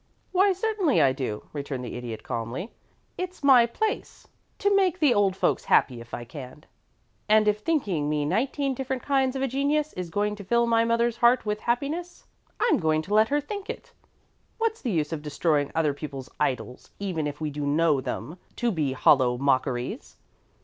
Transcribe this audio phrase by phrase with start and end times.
[0.31, 2.71] "Why certainly I do," returned the Idiot, calmly.
[3.19, 4.27] "It's my place
[4.57, 6.63] to make the old folks happy if I can;
[7.29, 10.83] and if thinking me nineteen different kinds of a genius is going to fill my
[10.85, 12.25] mother's heart with happiness,
[12.59, 13.93] I'm going to let her think it.
[14.57, 18.71] What's the use of destroying other people's idols even if we do know them to
[18.71, 20.17] be hollow mockeries?